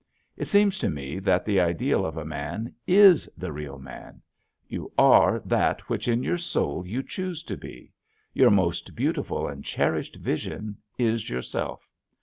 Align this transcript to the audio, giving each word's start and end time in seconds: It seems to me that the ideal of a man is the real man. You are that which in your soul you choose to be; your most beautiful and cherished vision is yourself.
It 0.35 0.47
seems 0.47 0.79
to 0.79 0.89
me 0.89 1.19
that 1.19 1.45
the 1.45 1.59
ideal 1.61 2.07
of 2.07 2.17
a 2.17 2.25
man 2.25 2.73
is 2.87 3.29
the 3.37 3.51
real 3.51 3.77
man. 3.77 4.23
You 4.67 4.91
are 4.97 5.37
that 5.45 5.81
which 5.89 6.07
in 6.07 6.23
your 6.23 6.39
soul 6.39 6.83
you 6.87 7.03
choose 7.03 7.43
to 7.43 7.55
be; 7.55 7.91
your 8.33 8.49
most 8.49 8.95
beautiful 8.95 9.47
and 9.47 9.63
cherished 9.63 10.15
vision 10.15 10.77
is 10.97 11.29
yourself. 11.29 11.87